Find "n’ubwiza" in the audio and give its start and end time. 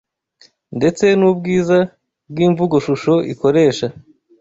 1.19-1.77